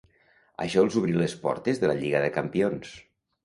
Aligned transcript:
Això 0.65 0.85
els 0.85 0.97
obri 1.03 1.13
les 1.21 1.37
portes 1.45 1.85
de 1.85 1.95
la 1.95 2.01
Lliga 2.03 2.25
de 2.27 2.35
Campions. 2.41 2.99